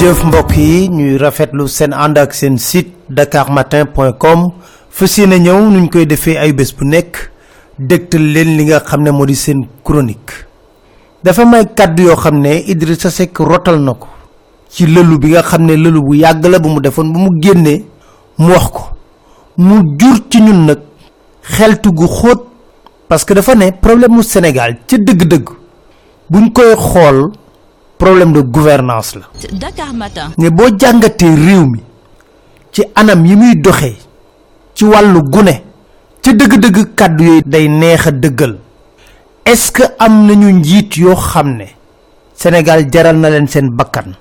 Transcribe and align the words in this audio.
jëf 0.00 0.22
mbokk 0.24 0.56
yi 0.56 0.88
ñuy 0.88 1.18
rafetlu 1.20 1.66
seen 1.68 1.92
ànd 1.92 2.16
ak 2.18 2.32
seen 2.32 2.56
site 2.58 2.88
dakarmatin.com 3.10 4.52
yéene 5.16 5.38
ñëw 5.38 5.58
nuñ 5.70 5.88
koy 5.92 6.06
defee 6.06 6.38
ay 6.38 6.52
bés 6.54 6.72
bu 6.78 6.84
nekk 6.86 7.30
dégtal 7.78 8.22
leen 8.32 8.56
li 8.56 8.64
nga 8.64 8.80
xam 8.80 9.02
ne 9.02 9.10
moo 9.10 9.26
di 9.26 9.34
seen 9.34 9.66
chronique. 9.84 10.46
Dafa 11.22 11.44
may 11.44 11.66
kàddu 11.76 12.02
yoo 12.04 12.16
xam 12.16 12.40
ne 12.40 12.62
idrissa 12.66 13.10
seck 13.10 13.36
rotal 13.38 13.78
na 13.80 13.92
ko 13.92 14.08
ci 14.70 14.86
lëlu 14.86 15.18
bi 15.18 15.28
nga 15.32 15.42
xam 15.42 15.66
ne 15.66 15.76
lëlu 15.76 16.00
bu 16.02 16.14
yàgg 16.16 16.46
la 16.46 16.58
bu 16.58 16.68
mu 16.68 16.80
defoon 16.80 17.12
bu 17.12 17.18
mu 17.18 17.40
génnee 17.42 17.84
mu 18.38 18.52
wax 18.52 18.68
ko. 18.72 18.82
Mu 19.58 19.82
jur 19.98 20.16
ci 20.30 20.40
ñun 20.40 20.64
nag 20.64 20.78
xeltu 21.42 21.92
gu 21.92 22.06
xóot 22.06 22.46
parce 23.06 23.24
que 23.26 23.34
dafa 23.34 23.54
ne 23.54 23.70
problème 23.70 24.12
mu 24.16 24.22
sénégal 24.22 24.78
ca 24.86 24.96
dëgg-dëgg. 24.96 25.48
Buñ 26.30 26.52
koy 26.52 26.74
xool 26.74 27.32
problème 28.00 28.32
de 28.32 28.40
gouvernance 28.40 29.14
la. 29.20 29.26
Dakar 29.62 29.92
Matin. 29.92 30.28
ne 30.38 30.48
boo 30.56 30.68
jàngatee 30.80 31.34
réew 31.46 31.64
mi 31.72 31.80
ci 32.72 32.82
anam 32.94 33.24
yi 33.26 33.36
muy 33.36 33.54
doxee 33.64 33.96
ci 34.74 34.84
wàllu 34.84 35.20
gune 35.34 35.54
ca 36.22 36.30
dëgg-dëgg 36.38 36.94
kàddu 36.98 37.24
yooyu 37.24 37.42
day 37.46 37.68
neex 37.68 38.06
a 38.06 38.10
dëggal. 38.10 38.54
Est 39.44 39.56
ce 39.56 39.72
que 39.72 39.82
am 39.98 40.26
nañu 40.26 40.50
njiit 40.52 40.96
yoo 40.96 41.14
xam 41.16 41.48
ne 41.58 41.66
sénégal 42.34 42.88
jaral 42.92 43.16
na 43.18 43.30
leen 43.30 43.46
seen 43.46 43.68
bakkan? 43.70 44.14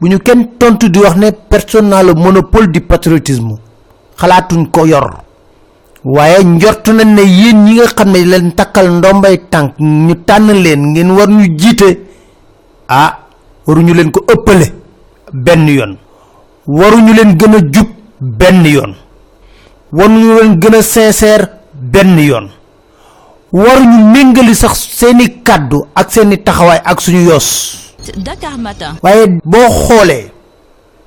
Bu 0.00 0.08
ñu 0.08 0.18
kenn 0.18 0.40
tontu 0.58 0.88
di 0.90 0.98
wax 1.00 1.16
ne 1.16 1.30
personne 1.50 1.90
le 2.06 2.12
monopole 2.14 2.68
du 2.72 2.80
patriotisme. 2.80 3.56
Xalaatuñ 4.18 4.70
ko 4.70 4.86
yor. 4.86 5.08
Waaye 6.04 6.44
njort 6.44 6.86
nañ 6.88 7.14
ne 7.14 7.22
yéen 7.22 7.64
ñi 7.64 7.74
nga 7.74 7.86
xam 7.96 8.10
ne 8.12 8.18
leen 8.24 8.52
takkal 8.54 8.88
ndombay 8.98 9.36
tànk 9.50 9.74
ñu 9.80 10.14
tànn 10.24 10.52
leen 10.64 10.82
ngeen 10.92 11.10
war 11.10 11.28
ñu 11.28 11.44
jiite 11.58 12.07
ah 12.88 13.18
waruñu 13.66 13.94
leen 13.94 14.10
ko 14.10 14.20
ëppale 14.32 14.72
benn 15.32 15.68
yoon. 15.68 15.96
Waruñu 16.66 17.12
leen 17.14 17.36
gën 17.38 17.54
a 17.54 17.58
jub 17.72 17.88
benn 18.20 18.64
yoon. 18.66 18.94
Waruñu 19.92 20.34
leen 20.40 20.58
gën 20.60 20.74
a 20.74 20.82
sincère 20.82 21.48
benn 21.74 22.18
yoon. 22.18 22.48
Waruñu 23.52 24.04
méngali 24.12 24.54
sax 24.54 24.74
seeni 24.98 25.42
kàddu 25.42 25.84
ak 25.94 26.10
seeni 26.12 26.38
taxawaay 26.42 26.80
ak 26.84 27.00
suñu 27.00 27.24
yoos. 27.28 27.94
Dakar 28.16 28.56
Matin. 28.58 28.94
waaye 29.02 29.38
boo 29.44 29.68
xoolee 29.68 30.30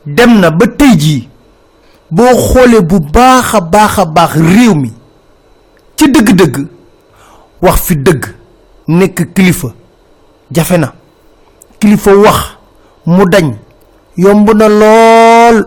dem 0.06 0.40
na 0.40 0.52
ba 0.52 0.68
tey 0.68 0.96
jii 0.98 1.28
boo 2.12 2.36
xoolee 2.36 2.82
bu 2.82 3.00
baax 3.00 3.54
a 3.56 3.62
baax 3.62 3.98
a 4.00 4.06
baax 4.06 4.32
réew 4.36 4.76
mi 4.76 4.92
ci 5.96 6.06
dëgg-dëgg 6.12 6.68
wax 7.62 7.80
fi 7.82 7.96
dëgg 7.96 8.26
nekk 8.88 9.34
kilifa 9.34 9.70
jafe 10.52 10.78
na 10.78 10.94
kilifa 11.82 12.14
wax 12.16 12.38
mu 13.06 13.26
dañ. 13.26 13.58
Yomb 14.18 14.48
na 14.54 14.68
lool. 14.70 15.66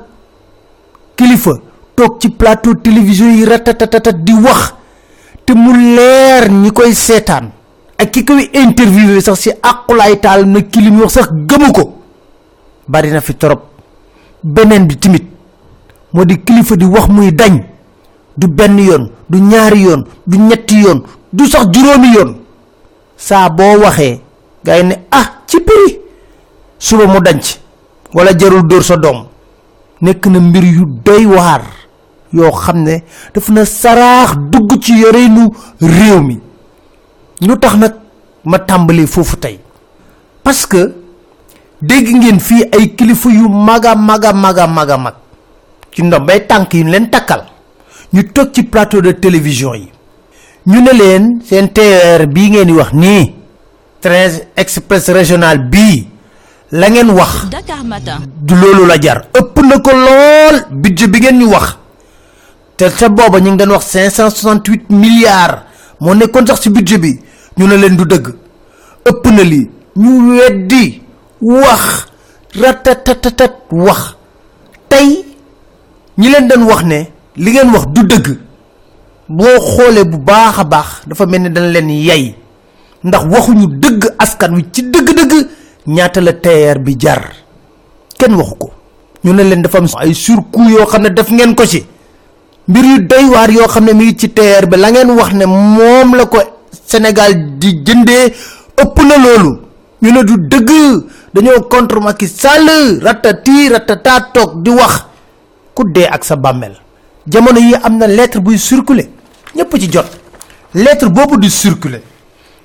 Kilifa 1.17 1.53
toog 1.97 2.19
ci 2.21 2.29
plateau 2.31 2.75
télévision 2.75 3.31
yi 3.35 3.45
ratatatatat 3.45 4.17
di 4.25 4.33
wax 4.33 4.75
te 5.45 5.53
mu 5.55 5.73
leer 5.97 6.51
ñi 6.51 6.71
koy 6.73 6.95
seetaan. 6.95 7.51
Ak 7.99 8.11
ki 8.11 8.25
koy 8.25 8.51
interviewé 8.53 9.21
sax 9.21 9.39
si 9.41 9.51
àqulaay 9.51 10.21
taal 10.21 10.47
na 10.47 10.61
kilim 10.63 11.01
wax 11.01 11.13
sax 11.13 11.29
gëmu 11.33 11.73
ko. 11.73 11.95
Bari 12.89 13.11
na 13.11 13.21
fi 13.21 13.35
torop. 13.35 13.63
Beneen 14.43 14.87
bi 14.87 14.97
timit 14.99 15.25
moo 16.13 16.25
di 16.25 16.39
kilifa 16.45 16.77
di 16.77 16.85
wax 16.85 17.09
muy 17.09 17.33
dañ. 17.33 17.63
Du 18.37 18.49
benn 18.49 18.79
yoon 18.79 19.11
du 19.29 19.39
ñaari 19.41 19.83
yoon 19.83 20.05
du 20.27 20.39
ñetti 20.39 20.81
yoon 20.83 21.03
du 21.33 21.47
sax 21.47 21.67
yoon. 21.75 22.37
Saa 23.17 23.49
boo 23.49 23.79
waxee 23.83 24.21
gay 24.65 24.83
ne 24.83 24.95
ah 25.11 25.43
ci 25.47 25.61
piri 25.61 26.04
suba 26.85 27.07
mu 27.07 27.21
danc 27.27 27.45
wala 28.13 28.33
jarul 28.37 28.63
dóor 28.69 28.85
sa 28.85 28.97
doom 28.97 29.25
nekk 30.05 30.27
na 30.27 30.39
mbir 30.41 30.65
yu 30.77 30.85
doy 31.05 31.25
waar 31.27 31.63
yoo 32.33 32.51
xam 32.53 32.83
ne 32.85 33.03
daf 33.35 33.49
na 33.49 33.65
saraax 33.65 34.37
dugg 34.53 34.71
ci 34.83 34.93
yoreenu 35.01 35.49
réew 35.81 36.21
mi. 36.21 36.37
Lu 37.41 37.57
tax 37.59 37.75
nag 37.77 37.95
ma 38.45 38.59
tàmbali 38.59 39.07
foofu 39.07 39.37
tey? 39.37 39.59
Parce 40.43 40.67
que 40.67 40.93
dégg 41.81 42.07
ngeen 42.17 42.39
fii 42.41 42.65
ay 42.73 42.95
kilifa 42.95 43.29
yu 43.31 43.49
maga 43.49 43.95
maga 43.95 44.33
maga 44.33 44.67
maga 44.67 44.97
mag 44.99 45.15
ci 45.93 46.03
ndombay 46.03 46.47
tànk 46.47 46.75
yi 46.75 46.85
ñu 46.85 46.91
leen 46.91 47.09
takkal 47.11 47.45
ñu 48.13 48.23
toog 48.33 48.53
ci 48.53 48.63
plateau 48.63 49.01
de 49.01 49.13
télévision 49.13 49.75
yi. 49.75 49.89
Ñu 50.67 50.81
ne 50.83 50.93
leen 50.93 51.41
seen 51.49 51.69
TER 51.73 52.27
bii 52.27 52.51
ngeen 52.51 52.71
wax 52.77 52.93
nii 52.93 53.33
train 54.01 54.33
express 54.57 55.09
régional 55.09 55.59
bii 55.59 56.09
la 56.73 56.89
ngeen 56.91 57.11
wax. 57.11 57.47
Du 58.41 58.55
loolu 58.55 58.87
la 58.87 58.99
jar. 59.01 59.25
ëpp 59.35 59.57
na 59.67 59.79
ko 59.79 59.91
lool 59.93 60.57
budget 60.71 61.09
bi 61.11 61.21
ngeen 61.21 61.39
ñu 61.39 61.47
wax. 61.51 61.77
te 62.77 62.89
sa 62.91 63.09
booba 63.09 63.41
ñu 63.41 63.51
ngi 63.53 63.57
doon 63.65 63.73
wax 63.75 63.85
568 63.93 64.91
milliards. 64.91 65.63
moo 66.01 66.15
nekkoon 66.15 66.47
sax 66.47 66.61
ci 66.63 66.71
budget 66.71 66.99
bi. 67.01 67.19
ñu 67.59 67.67
ne 67.67 67.77
leen 67.77 67.97
du 67.97 68.05
dëgg. 68.05 68.35
ëpp 69.07 69.27
na 69.31 69.43
lii. 69.43 69.71
ñu 69.97 70.37
weddi 70.39 71.03
wax. 71.41 72.07
ratatatatat 72.61 73.55
wax. 73.71 74.17
tey 74.89 75.25
ñi 76.19 76.29
leen 76.31 76.49
doon 76.49 76.63
wax 76.67 76.83
ne 76.85 77.09
li 77.37 77.51
ngeen 77.53 77.71
wax 77.73 77.87
du 77.89 78.03
dëgg. 78.07 78.39
boo 79.29 79.59
xoolee 79.61 80.05
bu 80.05 80.19
baax 80.19 80.59
a 80.59 80.65
baax 80.65 80.87
dafa 81.07 81.27
mel 81.27 81.41
ni 81.43 81.51
dana 81.51 81.69
leen 81.69 81.89
yay 81.91 82.35
ndax 83.05 83.25
waxuñu 83.25 83.67
dëgg 83.81 84.05
askan 84.19 84.55
wi 84.55 84.65
ci 84.73 84.83
dëgg-dëgg 84.83 85.33
ñaata 85.87 86.21
la 86.21 86.33
TER 86.33 86.79
bi 86.79 86.97
jar? 86.99 87.33
Kenn 88.19 88.35
waxu 88.35 88.55
ko. 88.57 88.71
Ñu 89.25 89.33
ne 89.33 89.43
leen 89.45 89.63
dafa 89.63 89.79
am 89.79 89.87
ay 89.99 90.15
surcoût 90.15 90.69
yoo 90.69 90.87
xam 90.87 91.03
ne 91.03 91.09
def 91.11 91.31
ngeen 91.31 91.55
ko 91.55 91.65
ci. 91.67 91.85
Mbir 92.69 92.85
yu 92.85 92.99
doy 93.07 93.25
waar 93.29 93.51
yoo 93.51 93.67
xam 93.69 93.85
ne 93.85 93.93
mi 93.93 94.17
ci 94.17 94.33
TER 94.33 94.67
bi 94.67 94.77
la 94.77 94.91
ngeen 94.91 95.11
wax 95.11 95.33
ne 95.33 95.45
moom 95.47 96.15
la 96.17 96.27
ko 96.27 96.39
Sénégal 96.87 97.59
di 97.59 97.83
jëndee 97.85 98.33
ëpp 98.77 98.97
na 99.05 99.17
loolu. 99.19 99.61
Ñu 100.03 100.11
ne 100.13 100.23
du 100.23 100.37
dëgg. 100.39 100.71
Dañoo 101.35 101.63
contre 101.69 102.01
Macky 102.01 102.29
Sall. 102.29 103.01
Ratati 103.03 103.69
ratata 103.69 104.31
toog 104.33 104.63
di 104.63 104.71
wax. 104.71 105.05
Ku 105.75 105.85
dee 105.85 106.07
ak 106.07 106.25
sa 106.25 106.37
bàmmeel. 106.37 106.77
Jamono 107.27 107.59
yi 107.59 107.75
am 107.83 107.97
na 107.99 108.07
lettre 108.07 108.41
buy 108.41 108.59
circuler. 108.59 109.09
Ñëpp 109.57 109.79
ci 109.81 109.89
jot. 109.91 110.07
Lettre 110.75 111.09
boobu 111.11 111.39
di 111.39 111.51
circuler. 111.51 112.03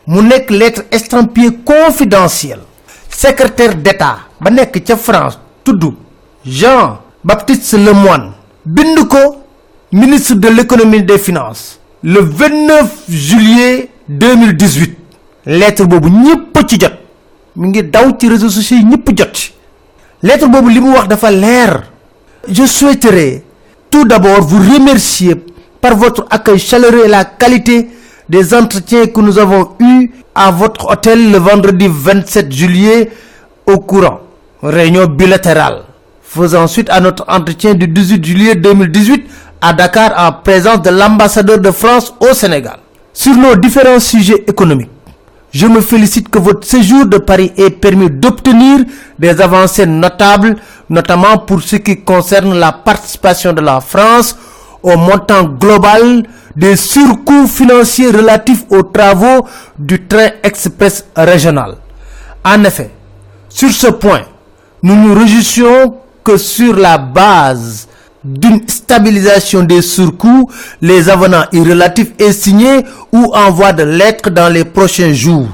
Mu 0.07 0.21
nekk 0.21 0.49
lettre 0.49 0.83
estampillée 0.91 1.57
confidentielle 1.63 2.68
secrétaire 3.09 3.75
d'état 3.75 4.17
ba 4.39 4.51
France 4.97 5.39
Jean 6.45 6.99
Baptiste 7.23 7.73
Lemoine 7.73 8.31
bind 8.65 8.97
ministre 9.91 10.35
de 10.35 10.47
l'économie 10.49 10.97
et 10.97 11.01
des 11.01 11.17
finances 11.17 11.79
le 12.03 12.19
29 12.21 13.03
juillet 13.09 13.89
2018 14.07 14.97
lettre 15.47 15.85
boobu 15.85 16.09
ñëpp 16.09 16.57
ci 16.67 16.79
jot. 16.79 16.93
Mi 17.55 17.69
ngi 17.69 17.83
daw 17.83 18.15
lettre 20.21 20.47
boobu 20.47 20.71
je 22.47 22.65
souhaiterais 22.65 23.43
tout 23.89 24.05
d'abord 24.05 24.41
vous 24.41 24.59
remercier 24.73 25.35
par 25.81 25.95
votre 25.95 26.25
accueil 26.29 26.59
chaleureux 26.59 27.03
et 27.05 27.09
la 27.09 27.25
qualité 27.25 27.89
des 28.29 28.53
entretiens 28.53 29.07
que 29.07 29.19
nous 29.21 29.37
avons 29.39 29.69
eus 29.79 30.11
à 30.35 30.51
votre 30.51 30.89
hôtel 30.91 31.31
le 31.31 31.37
vendredi 31.37 31.87
27 31.89 32.51
juillet 32.51 33.11
au 33.65 33.79
courant. 33.79 34.19
Réunion 34.61 35.05
bilatérale. 35.07 35.83
Faisant 36.21 36.67
suite 36.67 36.89
à 36.91 36.99
notre 36.99 37.25
entretien 37.27 37.73
du 37.73 37.87
18 37.87 38.23
juillet 38.23 38.55
2018 38.55 39.25
à 39.61 39.73
Dakar 39.73 40.13
en 40.17 40.31
présence 40.43 40.81
de 40.81 40.89
l'ambassadeur 40.91 41.57
de 41.59 41.71
France 41.71 42.13
au 42.19 42.33
Sénégal. 42.33 42.77
Sur 43.13 43.35
nos 43.35 43.55
différents 43.55 43.99
sujets 43.99 44.43
économiques 44.47 44.89
je 45.51 45.65
me 45.67 45.81
félicite 45.81 46.29
que 46.29 46.37
votre 46.39 46.65
séjour 46.67 47.05
de 47.05 47.17
Paris 47.17 47.51
ait 47.57 47.69
permis 47.71 48.09
d'obtenir 48.09 48.79
des 49.17 49.41
avancées 49.41 49.85
notables, 49.85 50.55
notamment 50.89 51.39
pour 51.39 51.61
ce 51.61 51.77
qui 51.77 52.01
concerne 52.03 52.53
la 52.57 52.71
participation 52.71 53.53
de 53.53 53.61
la 53.61 53.81
France 53.81 54.35
au 54.83 54.95
montant 54.97 55.43
global 55.43 56.23
des 56.55 56.75
surcoûts 56.75 57.47
financiers 57.47 58.11
relatifs 58.11 58.65
aux 58.69 58.83
travaux 58.83 59.45
du 59.77 60.05
train 60.07 60.29
express 60.43 61.05
régional. 61.15 61.75
En 62.43 62.63
effet, 62.63 62.91
sur 63.49 63.71
ce 63.71 63.87
point, 63.87 64.21
nous 64.83 64.95
nous 64.95 65.13
réjouissons 65.13 65.95
que 66.23 66.37
sur 66.37 66.75
la 66.75 66.97
base 66.97 67.87
d'une 68.23 68.67
stabilisation 68.67 69.63
des 69.63 69.81
surcoûts, 69.81 70.49
les 70.81 71.09
avenants 71.09 71.45
irrelatifs 71.53 72.11
est 72.19 72.33
signé 72.33 72.85
ou 73.13 73.31
envoi 73.33 73.71
de 73.73 73.83
lettres 73.83 74.29
dans 74.29 74.49
les 74.51 74.65
prochains 74.65 75.13
jours. 75.13 75.47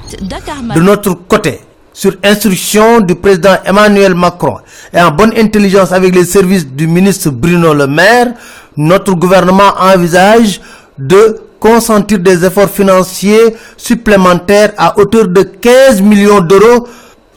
De 0.74 0.82
notre 0.82 1.14
côté, 1.14 1.62
sur 1.96 2.14
instruction 2.24 3.00
du 3.00 3.16
président 3.16 3.56
Emmanuel 3.64 4.14
Macron. 4.16 4.58
Et 4.94 5.00
en 5.02 5.12
bonne 5.12 5.32
intelligence 5.38 5.94
avec 5.94 6.14
les 6.14 6.26
services 6.26 6.68
du 6.68 6.88
ministre 6.88 7.30
Bruno 7.30 7.74
Le 7.74 7.88
Maire, 7.88 8.34
notre 8.76 9.14
gouvernement 9.14 9.72
envisage 9.80 10.60
de 11.00 11.40
consentir 11.58 12.20
des 12.20 12.44
efforts 12.44 12.70
financiers 12.70 13.56
supplémentaires 13.78 14.74
à 14.78 15.00
hauteur 15.00 15.30
de 15.30 15.42
15 15.44 16.02
millions 16.02 16.42
d'euros 16.42 16.86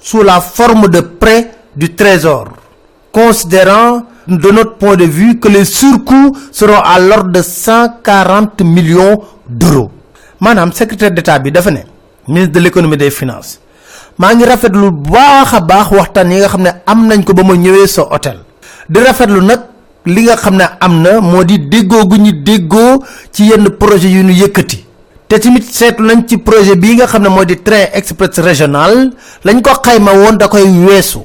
sous 0.02 0.25
la 0.25 0.40
forme 0.40 0.88
de 0.88 1.00
prêts 1.02 1.52
du 1.76 1.94
trésor 1.94 2.49
considérant 3.12 4.02
de 4.26 4.50
notre 4.50 4.75
point 4.75 4.96
de 4.96 5.05
vue 5.05 5.38
que 5.38 5.49
les 5.49 5.64
surcoûts 5.64 6.37
seront 6.50 6.81
à 6.81 6.99
l'ordre 6.99 7.31
de 7.31 7.43
140 7.43 8.60
millions 8.62 9.22
d'euros. 9.49 9.90
Maanaam 10.40 10.72
secrétaire 10.72 11.12
d'état 11.12 11.38
ministre 11.38 12.52
de 12.52 12.58
l'économie 12.60 12.94
et 12.94 12.99
des 12.99 13.10
finances 13.10 13.60
maa 14.19 14.35
ngi 14.35 14.44
rafetlu 14.44 14.91
baax 14.91 15.53
a 15.55 15.61
baax 15.61 15.87
waxtaan 15.94 16.31
yi 16.32 16.38
nga 16.43 16.49
xam 16.49 16.62
ne 16.62 16.70
am 16.87 17.06
nañ 17.06 17.23
ko 17.25 17.32
ba 17.35 17.43
ma 17.43 17.55
ñëwee 17.55 17.87
sa 17.87 18.03
hôtel. 18.03 18.38
di 18.91 18.99
rafetlu 19.00 19.41
nag 19.41 19.61
li 20.06 20.23
nga 20.26 20.37
xam 20.37 20.56
ne 20.56 20.65
am 20.81 21.03
na 21.03 21.44
di 21.44 21.59
déggoo 21.59 22.05
gu 22.06 22.17
ñu 22.17 22.32
déggoo 22.43 23.03
ci 23.32 23.44
yenn 23.50 23.70
projet 23.79 24.11
yu 24.11 24.23
ñu 24.23 24.32
yëkkati. 24.32 24.85
te 25.29 25.38
tamit 25.38 25.62
seetlu 25.62 26.06
nañ 26.06 26.26
ci 26.26 26.37
projet 26.38 26.75
bii 26.76 26.94
nga 26.97 27.06
xam 27.06 27.23
ne 27.23 27.44
di 27.44 27.56
train 27.62 27.88
express 27.94 28.38
régional 28.38 29.12
lañ 29.44 29.62
ko 29.62 29.70
xayma 29.85 30.12
woon 30.12 30.37
da 30.37 30.49
koy 30.49 30.62
weesu. 30.87 31.23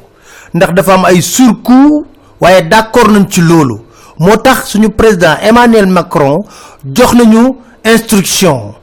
ndax 0.53 0.71
dafa 0.73 0.93
am 0.93 1.05
ay 1.05 1.21
surcoût 1.21 2.05
waaye 2.39 2.61
d'accord 2.61 3.09
nañ 3.09 3.25
ci 3.27 3.41
loolu. 3.41 3.81
moo 4.19 4.37
tax 4.37 4.69
suñu 4.69 4.89
président 4.89 5.35
Emmanuel 5.41 5.87
Macron 5.87 6.45
jox 6.85 7.13
nañu 7.13 7.55
instruction. 7.83 8.75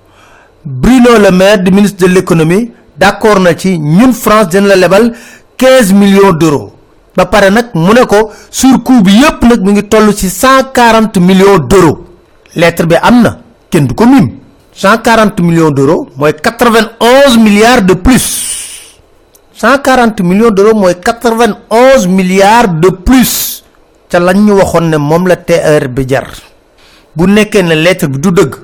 Bruno 0.65 1.17
Le 1.19 1.31
Maire 1.31 1.63
di 1.63 1.71
ministre 1.71 2.07
de 2.07 2.13
l'économie 2.13 2.71
d'accord 3.01 3.41
na 3.41 3.55
ci 3.57 3.79
ñun 3.79 4.13
France 4.13 4.49
dina 4.51 4.67
la 4.69 4.77
lebal 4.77 5.13
15 5.57 5.93
millions 5.95 6.33
d'euros. 6.33 6.73
Ba 7.17 7.25
pare 7.27 7.49
nag 7.51 7.71
mu 7.75 7.93
ne 7.95 8.05
ko 8.07 8.31
surcoût 8.51 9.01
bi 9.03 9.13
yépp 9.23 9.43
nag 9.43 9.61
mu 9.65 9.73
ngi 9.73 9.89
toll 9.89 10.15
ci 10.15 10.29
140 10.29 11.19
millions 11.21 11.59
d'euros. 11.59 11.99
Lettre 12.55 12.85
bi 12.87 12.97
am 13.01 13.23
na 13.23 13.39
kenn 13.71 13.87
du 13.87 13.95
ko 13.95 14.05
mim 14.07 14.29
140 14.75 15.41
millions 15.43 15.71
d'euros 15.71 16.09
mooy 16.17 16.33
91 16.35 17.39
milliards 17.39 17.83
de 17.83 17.95
plus. 17.95 18.27
140 19.55 20.23
millions 20.23 20.51
d'euros 20.51 20.75
mooy 20.75 20.95
91 20.95 22.07
milliards 22.07 22.69
de 22.69 22.89
plus. 22.91 23.65
Ca 24.11 24.19
lañ 24.21 24.45
ñu 24.45 24.53
waxoon 24.61 24.89
ne 24.91 24.97
moom 24.99 25.27
la 25.27 25.37
TER 25.37 25.89
bi 25.89 26.05
jar. 26.07 26.29
Bu 27.17 27.27
nekkee 27.27 27.63
ne 27.63 27.75
lettre 27.75 28.09
bi 28.09 28.19
du 28.19 28.31
dëgg 28.31 28.55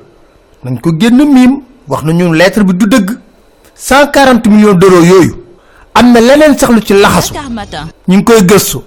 nañ 0.65 0.79
ko 0.81 0.91
génn 1.01 1.17
miim. 1.33 1.63
Wax 1.89 2.03
nañu 2.05 2.33
lettre 2.35 2.65
bi 2.65 2.75
du 2.75 2.87
dëgg 2.87 3.11
140 3.79 4.49
millions 4.49 4.75
d'euros 4.75 5.05
yooyu 5.05 5.35
am 5.95 6.13
na 6.13 6.21
leneen 6.21 6.57
sax 6.59 6.71
lu 6.73 6.81
ci 6.81 6.95
laxasu. 6.95 7.35
Ñu 8.09 8.17
ngi 8.17 8.25
koy 8.25 8.43
gëstu. 8.45 8.79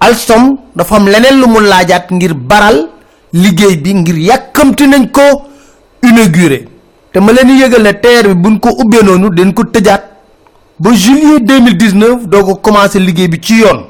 Alstom 0.00 0.58
dafa 0.76 0.96
am 0.96 1.06
leneen 1.08 1.38
lu 1.40 1.46
mu 1.46 1.60
laajaat 1.60 2.10
ngir 2.10 2.34
baral 2.34 2.88
liggéey 3.32 3.76
bi 3.76 3.94
ngir 3.94 4.16
yàkkamti 4.18 4.86
nañ 4.86 5.10
ko 5.10 5.22
inauguré. 6.02 6.68
te 7.12 7.20
ma 7.20 7.32
leen 7.32 7.48
yëgal 7.58 7.82
ne 7.82 7.92
TER 8.00 8.26
bi 8.28 8.34
buñ 8.34 8.58
ko 8.60 8.70
ubbee 8.78 9.02
noonu 9.02 9.30
dañ 9.30 9.52
ko 9.54 9.64
tëjaat. 9.64 10.02
ba 10.78 10.90
juillet 10.92 11.38
2019 11.40 12.26
doo 12.26 12.44
ko 12.44 12.54
commencé 12.56 12.98
liggéey 12.98 13.28
bi 13.28 13.40
ci 13.40 13.54
yoon. 13.60 13.86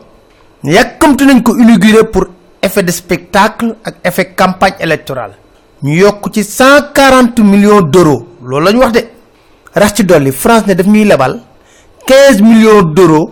yàkkamti 0.63 1.25
nañ 1.25 1.43
ko 1.43 1.57
inauguré 1.57 2.05
pour 2.05 2.27
effet 2.63 2.83
de 2.83 2.91
spectacle 2.93 3.77
ak 3.85 3.95
effet 4.05 4.35
campagne 4.37 4.75
électorale. 4.81 5.33
ñu 5.83 5.97
yokk 5.97 6.31
ci 6.33 6.45
140 6.45 7.41
millions 7.43 7.81
d'euros. 7.83 8.27
loolu 8.45 8.65
la 8.67 8.73
ñu 8.73 8.79
wax 8.81 8.93
de 8.93 9.05
rax 9.75 9.95
ci 9.95 10.05
dolli 10.05 10.33
France 10.33 10.67
ne 10.67 10.75
daf 10.75 10.87
ñuy 10.87 11.05
lebal 11.05 11.41
15 12.07 12.41
millions 12.43 12.83
d'euros 12.83 13.31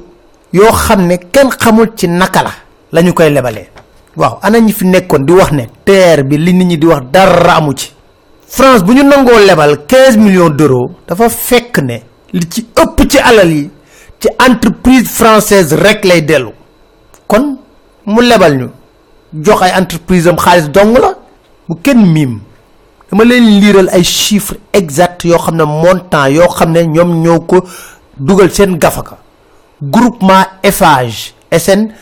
yoo 0.52 0.72
xam 0.72 1.06
ne 1.06 1.16
kenn 1.30 1.48
xamul 1.50 1.92
ci 1.96 2.08
naka 2.08 2.42
la 2.42 2.50
la 2.92 3.02
ñu 3.02 3.12
koy 3.14 3.30
lebalee. 3.30 3.68
Waaw 4.16 4.38
ana 4.42 4.58
ñi 4.60 4.72
fi 4.72 4.84
nekkoon 4.86 5.24
di 5.24 5.32
wax 5.32 5.52
ne 5.52 5.64
TER 5.84 6.24
bi 6.24 6.36
li 6.38 6.52
nit 6.52 6.66
ñi 6.66 6.78
di 6.78 6.86
wax 6.86 7.02
dara 7.12 7.56
amu 7.56 7.72
ci. 7.74 7.90
France 8.46 8.82
bu 8.84 8.92
ñu 8.94 9.02
nangoo 9.02 9.38
lebal 9.38 9.78
15 9.86 10.16
millions 10.18 10.50
d'euros 10.50 10.90
dafa 11.08 11.28
fekk 11.28 11.78
ne 11.78 12.02
li 12.32 12.48
ci 12.50 12.66
ëpp 12.76 13.08
ci 13.10 13.18
alal 13.18 13.50
yi 13.50 13.70
ci 14.20 14.28
entreprise 14.38 15.08
française 15.08 15.72
rek 15.74 16.04
lay 16.04 16.22
dellu. 16.22 16.50
Kon 17.26 17.56
mu 18.06 18.20
lebal 18.22 18.56
ñu 18.58 18.68
jox 19.42 19.62
ay 19.62 19.72
entreprise 19.80 20.26
am 20.28 20.36
xaalis 20.36 20.68
dong 20.70 20.98
la 20.98 21.14
bu 21.68 21.76
kenn 21.82 22.04
miim 22.12 22.40
dama 23.12 23.24
leen 23.28 23.44
liiral 23.60 23.88
ay 23.92 24.02
chiffres 24.02 24.58
exacts 24.72 25.24
yoo 25.28 25.38
xam 25.38 25.56
ne 25.60 25.64
montant 25.68 26.32
yoo 26.32 26.48
xam 26.48 26.72
ne 26.72 26.80
ñoom 26.86 27.10
ñoo 27.22 27.40
ko 27.40 27.58
dugal 28.16 28.50
seen 28.50 28.78
gafaka. 28.78 29.18
Groupement 29.82 30.46
Eiffage 30.62 31.34
SN 31.50 31.92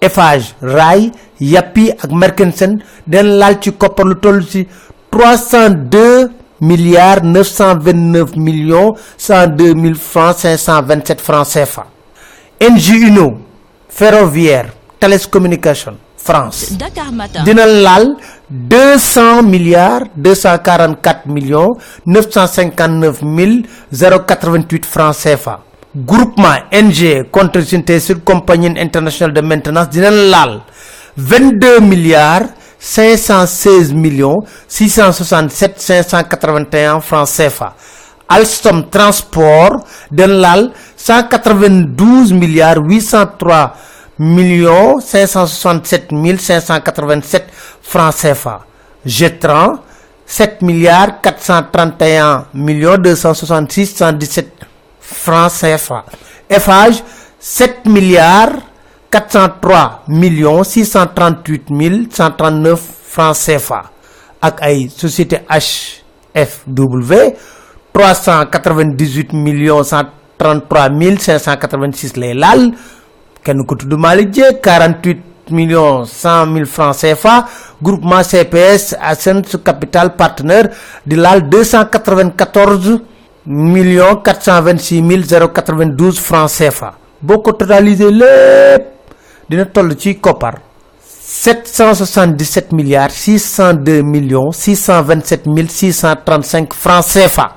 Eiffage 0.00 0.54
Rail 0.62 1.10
Yapi 1.40 1.90
ak 1.90 2.10
Merkensen 2.12 2.82
den 3.06 3.26
laal 3.40 3.58
ci 3.60 3.72
koppar 3.72 4.06
lu 4.06 4.14
toll 4.20 4.44
ci 4.46 4.66
302 5.10 6.30
milliards 6.60 7.24
929 7.24 8.36
millions 8.36 8.94
102 9.18 9.74
mille 9.74 9.96
francs 9.98 10.44
527 10.46 11.20
francs 11.20 11.50
CFA 11.54 11.86
NG 12.60 13.08
Uno 13.08 13.40
Ferroviaire 13.88 14.70
Thales 15.00 15.26
Communication 15.26 15.96
France. 16.22 16.76
Dakar 16.76 17.10
Matin. 17.12 17.44
dina 17.44 17.64
laal 17.66 18.16
200 18.50 19.42
milliards 19.42 20.10
244 20.16 21.26
millions 21.26 21.76
959 22.04 23.22
mille 23.22 23.66
088 23.92 24.84
francs 24.86 25.16
CFA. 25.22 25.60
Groupement 25.94 26.58
NG 26.70 27.24
Continuité 27.30 27.98
sur 28.00 28.22
compagnie 28.22 28.78
internationale 28.78 29.32
de 29.34 29.40
maintenance 29.40 29.88
dina 29.88 30.10
laal 30.10 30.60
22 31.16 31.80
milliards 31.80 32.48
516 32.78 33.92
millions 33.92 34.38
667 34.68 35.80
581 35.80 37.00
francs 37.00 37.28
CFA. 37.36 37.74
Alstom 38.28 38.88
Transport 38.90 39.84
dina 40.10 40.26
laal 40.26 40.72
192 40.96 42.32
milliards 42.32 42.80
803 42.86 43.89
millions 44.20 45.00
567 45.00 46.12
mille 46.12 46.38
587 46.38 47.48
francs 47.80 48.20
CFA. 48.20 48.60
Jetran 49.04 49.80
7 50.26 50.60
milliards 50.60 51.14
431 51.22 52.46
millions 52.52 52.98
266 52.98 53.96
117 53.96 54.50
francs 55.00 55.60
CFA. 55.60 56.04
Eiffage 56.50 57.02
7 57.38 57.88
milliards 57.88 58.62
403 59.10 60.04
millions 60.08 60.68
638 60.68 61.70
mille 61.70 62.06
139 62.12 62.76
francs 62.76 63.46
CFA. 63.46 63.90
Ak 64.40 64.60
société 64.92 65.44
HFW 65.48 67.12
398 67.92 69.32
millions 69.32 69.88
133 69.88 70.88
mille 70.92 71.16
586 71.18 72.16
lay 72.16 72.34
kenn 73.44 73.64
ko 73.66 73.74
tudd 73.76 73.94
Malick 73.98 74.30
Dieng 74.34 74.60
48 74.62 75.50
millions 75.50 76.06
100 76.22 76.46
mille 76.52 76.66
francs 76.66 77.00
CFA 77.02 77.36
groupement 77.82 78.22
CPS 78.22 78.94
Ascense 79.00 79.58
Capital 79.64 80.14
Partenaire 80.16 80.70
di 81.04 81.16
laal 81.16 81.42
294 81.48 83.00
millions 83.46 84.20
426 84.22 85.00
mille 85.02 85.24
092 85.26 86.18
francs 86.20 86.58
CFA. 86.58 86.92
Boo 87.20 87.40
ko 87.42 87.52
totalisé 87.52 88.10
lépp 88.10 88.86
dina 89.50 89.64
toll 89.66 89.96
ci 89.96 90.14
koppar 90.20 90.60
777 91.00 92.74
milliards 92.74 93.14
602 93.14 94.02
millions 94.02 94.52
627 94.56 95.46
mille 95.50 95.68
635 95.70 96.74
francs 96.74 97.12
CFA 97.14 97.48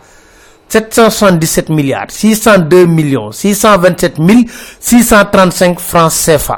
777 0.74 1.70
milliards 1.74 2.14
602 2.24 2.88
millions 2.88 3.32
627 3.32 4.20
mille 4.20 4.46
635 4.80 5.80
francs 5.80 6.16
CFA 6.26 6.58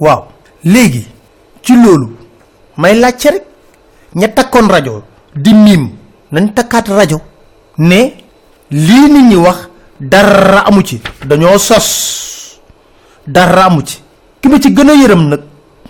waaw 0.00 0.24
léegi 0.64 1.06
ci 1.62 1.72
loolu 1.76 2.08
may 2.76 2.94
laajte 2.98 3.28
rek 3.30 3.44
ña 4.14 4.28
takkoon 4.28 4.68
rajo 4.68 5.02
di 5.34 5.54
miim 5.54 5.88
nañ 6.32 6.52
takkaat 6.54 6.88
rajo 6.88 7.20
ne 7.78 8.00
lii 8.70 9.08
nit 9.12 9.24
ñi 9.30 9.36
wax 9.36 9.68
dara 10.00 10.64
amu 10.66 10.82
ci 10.82 11.00
dañoo 11.26 11.58
sos 11.58 12.60
dara 13.26 13.64
amu 13.66 13.82
ci. 13.82 13.98
Ki 14.40 14.48
ma 14.48 14.58
ci 14.60 14.70
gën 14.72 14.88
a 14.88 14.94
yërëm 14.94 15.22
nag 15.28 15.40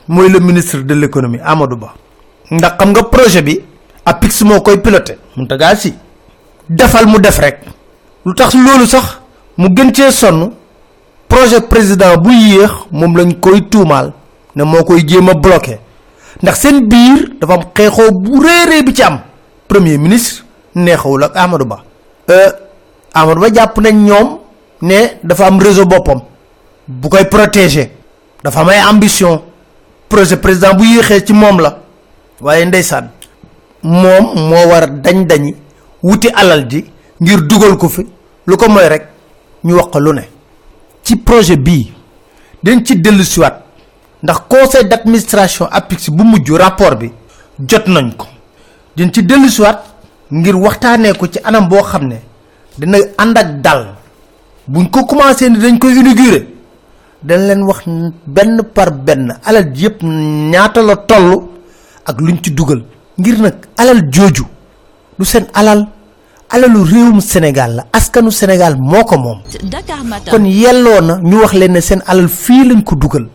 mooy 0.09 0.29
le 0.31 0.41
ministre 0.41 0.81
de 0.83 0.95
l'économie 0.95 1.41
Amadou 1.45 1.77
Ba. 1.77 1.95
Ndax 2.51 2.77
xam 2.79 2.91
nga 2.91 3.03
projet 3.05 3.43
bi 3.43 3.61
APIX 4.05 4.43
moo 4.45 4.61
koy 4.63 4.79
piloté 4.81 5.19
Mountaga 5.37 5.77
Sy 5.77 5.93
defal 6.69 7.07
mu 7.07 7.19
def 7.21 7.39
rek. 7.39 7.61
Lu 8.25 8.35
tax 8.35 8.55
loolu 8.55 8.87
sax 8.87 9.19
mu 9.57 9.69
gën 9.75 9.93
cee 9.95 10.11
sonn 10.13 10.51
projet 11.29 11.61
président 11.69 12.17
bu 12.17 12.31
yéex 12.33 12.71
moom 12.91 13.17
lañ 13.17 13.35
koy 13.41 13.61
tuumaal 13.69 14.13
ne 14.57 14.63
moo 14.65 14.85
koy 14.85 15.05
jéem 15.07 15.29
a 15.29 15.35
bloqué. 15.35 15.79
Ndax 16.43 16.59
seen 16.61 16.87
biir 16.89 17.31
dafa 17.41 17.55
am 17.55 17.63
xeexoo 17.75 18.11
bu 18.13 18.41
bi 18.85 18.95
ci 18.95 19.03
am. 19.03 19.21
Premier 19.67 19.99
ministre 19.99 20.45
neexawul 20.75 21.25
ak 21.25 21.37
Amadou 21.37 21.67
Ba. 21.67 21.83
Euh 22.31 22.51
Amadou 23.15 23.41
Ba 23.41 23.49
jàpp 23.55 23.79
nañ 23.79 23.95
ñoom 24.05 24.39
ne 24.83 25.19
dafa 25.23 25.47
am 25.47 25.59
réseau 25.61 25.85
boppam 25.87 26.21
bu 26.87 27.09
koy 27.09 27.25
protéger. 27.29 27.91
Dafa 28.45 28.61
am 28.61 28.69
ay 28.69 28.81
ambition. 28.81 29.43
Projet 30.09 30.37
président 30.37 30.75
bu 30.75 30.85
yéexee 30.87 31.25
ci 31.25 31.33
moom 31.33 31.61
la. 31.61 31.79
Waaye 32.41 32.65
ndeysaan 32.65 33.11
moom 33.83 34.35
moo 34.49 34.69
war 34.71 34.87
dañ 34.91 35.27
dañi 35.27 35.55
wuti 36.03 36.29
alal 36.35 36.67
ji 36.69 36.85
ngir 37.21 37.41
dugal 37.47 37.77
ko 37.77 37.89
fi. 37.89 38.07
Lu 38.47 38.57
ko 38.57 38.69
mooy 38.69 38.89
rek 38.89 39.05
ñu 39.65 39.75
wax 39.77 39.87
ko 39.93 39.99
lu 40.01 40.13
ne. 40.13 40.23
Ci 41.03 41.17
projet 41.17 41.57
bii 41.57 41.93
dañ 42.63 42.83
ci 42.85 42.97
dellu 43.01 43.23
siwaat 43.25 43.63
ndax 44.23 44.39
conseil 44.49 44.89
d'administration 44.89 45.67
APIX 45.71 46.11
bu 46.11 46.25
mujj 46.25 46.51
rapport 46.53 46.97
bi 46.97 47.11
jot 47.69 47.87
nañ 47.87 48.13
ko. 48.17 48.27
Dañ 48.97 49.11
ci 49.13 49.23
dellu 49.23 49.49
siwaat 49.49 49.79
ngir 50.31 50.57
waxtaanee 50.57 51.13
ko 51.15 51.27
ci 51.27 51.39
anam 51.45 51.69
boo 51.69 51.83
xam 51.83 52.07
ne 52.09 52.17
dina 52.79 52.99
ànd 53.19 53.39
ak 53.39 53.61
dal. 53.61 53.95
Buñ 54.67 54.91
ko 54.91 55.05
commencé 55.07 55.49
ni 55.51 55.59
dañ 55.59 55.79
koy 55.79 55.93
inaugurer 55.97 56.47
dañ 57.23 57.41
leen 57.47 57.63
wax 57.63 57.83
benn 58.27 58.63
par 58.75 58.93
benn 58.93 59.35
alal 59.45 59.73
ji 59.75 59.85
yëpp 59.85 60.03
ñaata 60.03 60.83
la 60.83 60.97
toll 60.97 61.43
ak 62.05 62.21
luñ 62.21 62.39
ci 62.43 62.51
dugal. 62.53 62.83
Ngir 63.19 63.41
nag 63.41 63.55
alal 63.77 64.03
jooju 64.13 64.45
du 65.19 65.25
seen 65.25 65.47
alal. 65.55 65.89
Alalu 66.51 66.81
réewum 66.83 67.21
Sénégal 67.21 67.75
la 67.77 67.87
askanu 67.93 68.31
Sénégal 68.31 68.77
moo 68.79 69.05
ko 69.05 69.19
moom. 69.19 69.39
Dakar 69.65 70.03
Matin. 70.05 70.31
kon 70.31 70.45
yelloo 70.45 71.01
na 71.03 71.19
ñu 71.23 71.37
wax 71.41 71.53
leen 71.53 71.73
ne 71.73 71.81
seen 71.81 72.03
alal 72.07 72.29
fii 72.29 72.65
lañ 72.69 72.83
ko 72.83 72.95
dugal. 72.97 73.27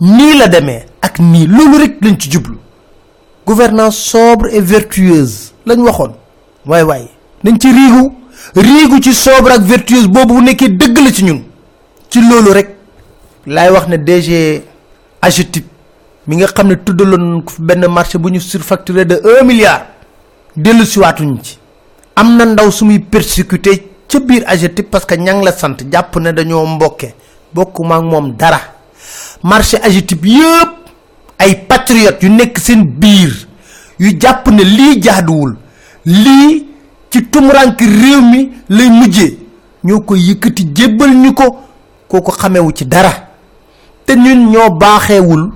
Nii 0.00 0.38
la 0.38 0.46
demee 0.46 0.86
ak 1.02 1.18
nii 1.18 1.46
loolu 1.48 1.78
rek 1.78 1.96
lañ 2.00 2.16
ci 2.18 2.30
jublu. 2.30 2.56
Gouvernance 3.44 3.96
sobre 3.96 4.54
et 4.54 4.60
vertueuse 4.60 5.52
lañ 5.66 5.80
waxoon. 5.82 6.12
Waay 6.66 6.82
waay 6.84 7.08
nañ 7.42 7.58
ci 7.58 7.72
riigu. 7.72 8.12
Riigu 8.54 9.00
ci 9.02 9.12
sobre 9.14 9.50
ak 9.54 9.62
vertueuse 9.62 10.06
boobu 10.06 10.34
bu 10.34 10.42
nekkee 10.42 10.68
dëgg 10.68 10.96
la 11.04 11.10
ci 11.12 11.24
ñun. 11.24 11.42
Ci 12.08 12.20
loolu 12.20 12.52
rek 12.52 12.76
laay 13.46 13.70
wax 13.70 13.88
ne 13.88 13.96
DG 13.96 14.62
AGETIP 15.22 15.64
mi 16.28 16.36
nga 16.36 16.46
xam 16.46 16.68
ne 16.68 16.76
tuddaloon 16.76 17.42
ko 17.42 17.50
fi 17.54 17.62
benn 17.62 17.84
marché 17.88 18.16
bu 18.18 18.30
ñu 18.30 18.38
surfacturé 18.40 19.04
de 19.04 19.20
un 19.24 19.44
milliard 19.44 19.86
siwaatuñ 20.84 21.38
ci. 21.42 21.58
Am 22.16 22.36
na 22.36 22.44
ndaw 22.44 22.70
su 22.70 22.84
muy 22.84 22.98
persécuté 22.98 23.82
ca 24.08 24.18
biir 24.20 24.44
AGETIP 24.46 24.90
parce 24.90 25.04
que 25.06 25.14
ñang 25.16 25.42
la 25.44 25.52
sant 25.52 25.76
jàpp 25.92 26.16
ne 26.16 26.32
dañoo 26.32 26.66
mbokke 26.66 27.14
bokkuma 27.54 27.96
ak 27.96 28.02
moom 28.02 28.36
dara. 28.36 28.60
Marché 29.42 29.78
AGETIP 29.82 30.24
yëpp 30.24 30.70
ay 31.38 31.54
patriotes 31.68 32.22
yu 32.22 32.30
nekk 32.30 32.58
seen 32.58 32.84
biir 32.84 33.46
yu 33.98 34.16
jàpp 34.20 34.48
ne 34.48 34.62
lii 34.64 35.00
jaaduwul 35.02 35.56
lii 36.04 36.66
ci 37.10 37.22
tumurank 37.30 37.80
réew 37.80 38.20
mi 38.20 38.50
lay 38.68 38.88
mujjee 38.90 39.38
ñoo 39.84 40.00
ko 40.00 40.16
yëkkati 40.16 40.64
jébbal 40.74 41.10
ñu 41.14 41.32
ko 41.34 42.30
xamewu 42.32 42.72
ci 42.74 42.84
dara. 42.84 43.12
Te 44.08 44.14
ñun 44.16 44.50
ñoo 44.50 44.70
baaxeewul 44.70 45.52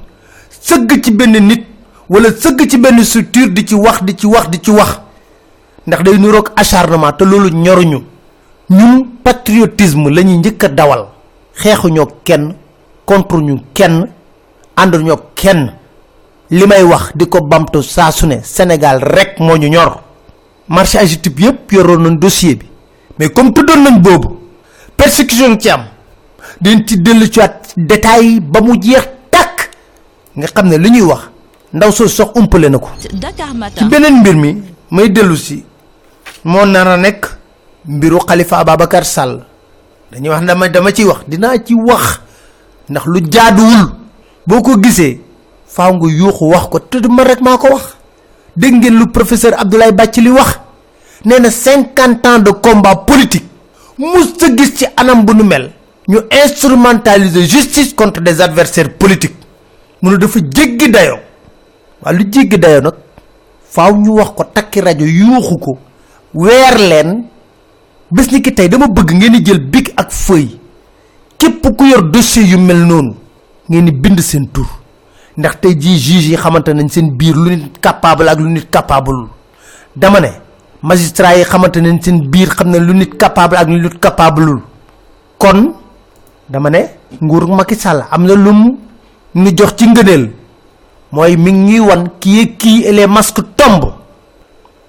sëgg 0.60 1.02
ci 1.02 1.10
nit 1.40 1.64
wala 2.12 2.28
sëgg 2.30 2.68
ci 2.68 2.76
benn 2.76 3.00
structure 3.04 3.48
di 3.48 3.64
ci 3.64 3.74
wax 3.74 4.02
di 4.04 4.14
ci 4.14 4.26
wax 4.26 4.48
di 4.50 4.60
ci 4.60 4.70
wax. 4.70 5.00
Ndax 5.86 6.02
day 6.02 6.18
nuroog 6.18 6.50
acharnement 6.56 7.12
te 7.16 7.24
loolu 7.24 7.48
ñoruñu. 7.50 8.02
Ñun 8.70 9.06
patriotisme 9.24 10.10
la 10.10 10.22
ñuy 10.22 10.36
njëkk 10.38 10.66
dawal. 10.74 11.06
Xeexuñoo 11.54 12.06
kenn 12.24 12.54
contre 13.06 13.38
ñu 13.38 13.56
kenn 13.72 14.06
ànduñoo 14.76 15.16
kenn. 15.34 15.72
Li 16.50 16.66
may 16.66 16.82
wax 16.82 17.12
di 17.14 17.26
ko 17.26 17.40
bamtu 17.40 17.82
saa 17.82 18.10
su 18.12 18.26
ne 18.26 18.40
Sénégal 18.42 19.00
rek 19.00 19.38
moo 19.40 19.56
ñu 19.56 19.68
ñor. 19.70 20.02
Marché 20.68 20.98
AGETIP 20.98 21.40
yëpp 21.40 21.72
yoroon 21.72 22.02
nañ 22.02 22.18
dossier 22.18 22.56
bi. 22.56 22.66
Mais 23.18 23.30
comme 23.30 23.54
tuddoon 23.54 23.82
nañ 23.82 23.98
boobu 24.00 24.36
persécution 24.98 25.58
ci 25.58 25.70
am. 25.70 25.84
Dañ 26.60 26.84
ci 26.86 26.98
dellu 27.00 27.26
ci 27.26 27.40
yi 28.20 28.40
ba 28.40 28.60
mu 28.60 28.74
jeex 28.80 29.08
tàkk 29.30 29.70
nga 30.36 30.46
xam 30.46 30.68
ne 30.68 30.76
li 30.76 30.90
ñuy 30.90 31.02
wax 31.02 31.31
ndaw 31.74 31.90
soo 31.92 32.08
sox 32.08 32.30
umpale 32.36 32.68
na 32.68 32.78
ko. 32.78 32.88
Dakar 33.12 33.48
ci 33.76 33.84
beneen 33.84 34.20
mbir 34.20 34.34
mi 34.36 34.62
may 34.90 35.08
dellu 35.10 35.36
si 35.36 35.64
moo 36.44 36.64
nar 36.66 36.88
a 36.88 36.96
nekk 36.96 37.26
mbiru 37.86 38.18
Khalifa 38.26 38.58
Ababacar 38.58 39.04
Sall. 39.04 39.40
dañuy 40.12 40.28
wax 40.28 40.44
dama 40.44 40.68
dama 40.68 40.92
ciy 40.92 41.04
wax 41.04 41.20
dinaa 41.28 41.58
ci 41.64 41.74
wax 41.74 42.20
ndax 42.88 43.06
lu 43.06 43.20
jaaduwul. 43.30 43.88
boo 44.46 44.60
ko 44.62 44.76
gisee 44.80 45.20
faaw 45.66 45.94
nga 45.94 46.08
yuuxu 46.12 46.44
wax 46.48 46.64
ko 46.70 46.78
te 46.78 46.98
man 47.08 47.26
rek 47.26 47.40
maa 47.40 47.56
wax. 47.56 47.96
dégg 48.56 48.74
ngeen 48.74 48.98
lu 48.98 49.06
professeur 49.10 49.54
Abdoulaye 49.58 49.92
Bathily 49.92 50.30
wax? 50.30 50.58
nee 51.24 51.38
na 51.40 51.50
cinquante 51.50 52.26
ans 52.26 52.38
de 52.40 52.50
combat 52.50 52.96
politique 53.06 53.46
mus 53.98 54.34
gis 54.56 54.74
ci 54.76 54.86
anam 54.96 55.24
bu 55.24 55.32
nu 55.34 55.42
mel. 55.44 55.70
ñu 56.08 56.18
instrumentaliser 56.44 57.46
justice 57.48 57.94
contre 57.94 58.20
des 58.20 58.40
adversaires 58.42 58.92
politiques. 58.98 59.36
mu 60.02 60.10
ne 60.10 60.16
dafa 60.18 60.40
jéggi 60.40 60.90
dayoo 60.90 61.18
waaye 62.02 62.18
lu 62.18 62.24
jéggi 62.30 62.58
dayoo 62.58 62.80
nag 62.82 62.94
faaw 63.70 63.92
ñu 63.96 64.14
wax 64.16 64.30
ko 64.36 64.44
takki 64.54 64.80
rajo 64.80 65.04
yuuxu 65.06 65.58
ko 65.58 65.78
weer 66.34 66.76
leen. 66.78 67.24
Bés 68.12 68.28
ni 68.30 68.42
ki 68.44 68.52
tey 68.52 68.68
dama 68.68 68.88
bëgg 68.92 69.10
ngeen 69.16 69.32
di 69.32 69.40
jël 69.44 69.58
bic 69.72 69.92
ak 69.96 70.10
feuille. 70.12 70.58
Képp 71.38 71.64
ku 71.76 71.84
yor 71.86 72.02
dossier 72.10 72.44
yu 72.44 72.58
mel 72.58 72.84
noonu 72.84 73.14
ngeen 73.68 73.84
di 73.86 73.92
bind 73.92 74.20
seen 74.20 74.46
tur. 74.52 74.66
Ndax 75.36 75.56
tey 75.60 75.74
jii 75.80 75.96
juge 75.98 76.28
yi 76.28 76.36
xamante 76.36 76.68
nañ 76.74 76.88
seen 76.90 77.16
biir 77.16 77.34
lu 77.34 77.50
nit 77.56 77.78
capable 77.80 78.28
ak 78.28 78.38
lu 78.38 78.48
nit 78.50 78.68
capable 78.70 79.28
dama 79.96 80.20
ne 80.20 80.28
magistrat 80.82 81.36
yi 81.38 81.44
xamante 81.44 81.76
nañ 81.80 82.02
seen 82.02 82.28
biir 82.30 82.48
xam 82.50 82.68
ne 82.68 82.78
lu 82.78 82.92
nit 82.92 83.16
capable 83.16 83.56
ak 83.56 83.66
lu 83.68 83.78
nit 83.80 83.98
capable 83.98 84.60
kon 85.38 85.72
dama 86.48 86.68
ne 86.70 86.84
nguur 87.22 87.46
Macky 87.48 87.74
Sall 87.76 88.04
am 88.10 88.24
na 88.26 88.34
ñu 89.34 89.50
jox 89.56 89.74
ci 89.76 89.86
ngëneel 89.88 90.30
mooy 91.12 91.36
mi 91.36 91.52
ngi 91.52 91.78
ñuy 91.78 91.80
wan 91.80 92.08
kii 92.20 92.56
kii 92.56 92.84
et 92.86 92.92
les 92.92 93.06
masques 93.06 93.44
tombent 93.56 93.92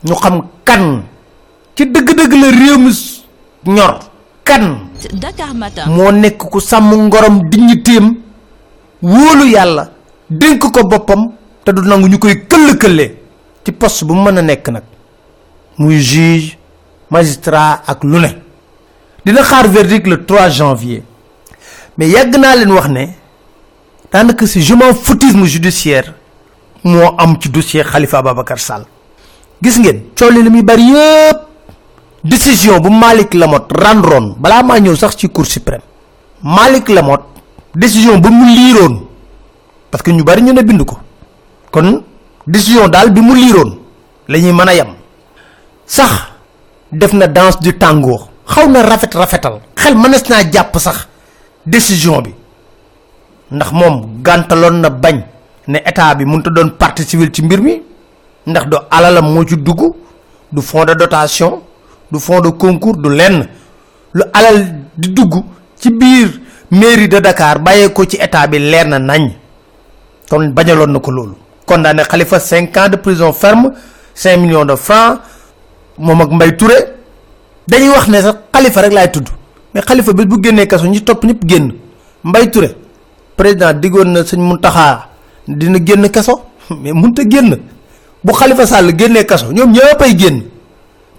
ñu 0.03 0.15
xam 0.15 0.41
kan. 0.65 1.03
Ci 1.75 1.85
dëgg-dëgg 1.85 2.33
la 2.33 2.49
réew 2.51 2.77
mi 2.77 2.89
s- 2.91 3.23
ñor 3.65 3.99
kan. 4.43 4.77
Dakar 5.13 5.53
Matin. 5.55 5.83
moo 5.89 6.11
nekk 6.11 6.37
ku 6.37 6.59
sàmm 6.59 6.93
ngorom 7.07 7.49
dignitéem 7.49 8.15
wóolu 9.01 9.45
yàlla. 9.49 9.89
Dénk 10.29 10.59
ko 10.71 10.83
boppam. 10.87 11.31
Te 11.65 11.71
du 11.71 11.81
nangu 11.81 12.07
ñu 12.07 12.17
koy 12.19 12.45
këll-këllee 12.47 13.15
ci 13.65 13.71
poste 13.71 14.03
bu 14.05 14.13
mën 14.15 14.37
a 14.37 14.41
nekk 14.41 14.67
nag. 14.69 14.83
Muy 15.77 15.99
juge 16.01 16.57
magistrat 17.09 17.81
ak 17.87 18.03
lu 18.03 18.19
ne. 18.19 18.41
Dina 19.25 19.41
xaar 19.41 19.67
verdict 19.69 20.07
le 20.07 20.17
3 20.25 20.49
janvier. 20.49 21.03
Mais 21.97 22.09
yàgg 22.09 22.35
naa 22.37 22.55
leen 22.55 22.71
wax 22.71 22.87
ne 22.87 23.07
daanaka 24.13 24.45
si 24.45 24.61
je 24.61 24.75
m'en 24.75 24.93
foutisme 24.93 25.43
judiciaire 25.45 26.13
moo 26.83 27.15
am 27.17 27.35
ci 27.41 27.49
dossier 27.49 27.83
Khalifa 27.83 28.19
Ababacar 28.19 28.59
Sall. 28.59 28.85
Gis 29.61 29.77
ngeen 29.79 30.03
coow 30.15 30.29
li 30.29 30.61
bari 30.63 30.83
yëpp 30.83 31.39
décision 32.23 32.79
bu 32.79 32.89
Malick 32.89 33.33
Lamotte 33.33 33.73
rendroon 33.73 34.35
balaa 34.37 34.61
maa 34.63 34.79
ñëw 34.79 34.95
sax 34.95 35.15
ci 35.17 35.29
cour 35.29 35.45
suprême. 35.47 35.81
Malick 36.43 36.89
Lamotte 36.89 37.25
décision 37.73 38.19
ba 38.19 38.29
mu 38.29 38.45
liiroon 38.45 39.07
parce 39.89 40.03
que 40.03 40.11
ñu 40.11 40.23
bari 40.23 40.41
ñu 40.43 40.53
ne 40.53 40.61
bind 40.61 40.83
ko. 40.85 40.97
Kon 41.71 42.03
décision 42.45 42.87
daal 42.89 43.11
bi 43.11 43.21
mu 43.21 43.33
liiroon 43.35 43.79
la 44.27 44.37
ñuy 44.39 44.51
mën 44.53 44.67
a 44.67 44.73
yem. 44.75 44.87
Sax 45.87 46.11
def 46.91 47.13
na 47.13 47.25
danse 47.27 47.59
du 47.61 47.73
tango. 47.77 48.27
Xaw 48.45 48.69
na 48.69 48.83
rafet 48.83 49.13
rafetal 49.15 49.59
xel 49.75 49.95
mënees 49.95 50.29
naa 50.29 50.43
jàpp 50.51 50.77
sax 50.79 51.07
décision 51.65 52.21
bi 52.21 52.33
ndax 53.53 53.71
moom 53.71 54.21
gàntaloon 54.23 54.81
na 54.81 54.89
bañ 54.89 55.21
ne 55.67 55.77
état 55.85 56.15
bi 56.15 56.25
mënut 56.25 56.47
a 56.47 56.49
doon 56.49 56.69
partie 56.77 57.05
civile 57.05 57.31
ci 57.31 57.41
mbir 57.43 57.61
mi 57.61 57.81
do 58.45 59.95
du 60.53 60.61
fonds 60.61 60.85
de 60.85 60.93
dotation 60.93 61.61
du 62.11 62.19
fonds 62.19 62.41
de 62.41 62.49
concours 62.49 62.97
du 62.97 63.09
lenn. 63.09 63.47
Lu 64.13 64.21
alal 64.33 64.65
di 64.95 65.09
dugg 65.09 65.33
ci 65.79 65.89
biir 65.91 66.29
mairie 66.71 67.07
de 67.07 67.19
Dakar 67.19 67.59
bàyyee 67.59 67.89
ko 67.93 68.05
ci 68.05 68.17
état 68.17 68.47
bi 68.47 68.59
leer 68.59 68.87
na 68.87 68.99
nañ. 68.99 69.31
Kon 70.29 70.49
bañaloon 70.53 70.91
na 70.91 70.99
ko 70.99 71.11
loolu. 71.11 71.35
Condamné 71.65 72.03
Khalifa 72.03 72.39
cinq 72.39 72.77
ans 72.77 72.89
de 72.89 72.97
prison 72.97 73.33
ferme 73.33 73.73
cinq 74.13 74.37
millions 74.37 74.65
de 74.65 74.75
francs 74.75 75.19
moom 75.97 76.21
ak 76.21 76.29
Mbaye 76.31 76.57
Touré. 76.57 76.75
Dañuy 77.67 77.89
wax 77.89 78.07
ne 78.09 78.21
sax 78.21 78.35
Khalifa 78.51 78.81
rek 78.81 79.11
tudd. 79.11 79.29
Mais 79.73 79.81
Khalifa 79.81 80.13
bi 80.13 80.25
bu 80.25 80.37
génnee 80.41 80.67
kaso 80.67 80.85
ñi 80.87 81.01
topp 81.03 81.23
ñëpp 81.23 81.47
génn 81.47 81.71
président 83.35 83.73
diggoon 83.73 84.09
na 84.11 84.21
sëñ 84.23 84.39
Mountakha 84.39 85.09
dina 85.47 85.79
génn 85.85 86.09
kaso 86.09 86.41
mais 86.81 86.93
mënut 86.93 87.19
a 87.19 87.23
génn. 87.29 87.57
Bu 88.23 88.31
Khalifa 88.33 88.65
Sall 88.65 88.95
génnee 88.97 89.25
kaso 89.25 89.51
ñoom 89.51 89.71
ñëpp 89.71 90.01
ay 90.01 90.17
génn. 90.17 90.43